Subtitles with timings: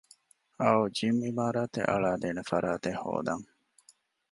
[0.59, 3.45] އައު ޖިމް އިމާރާތެއް އަޅައިދޭނޭ ފަރާތެއް ހޯދަން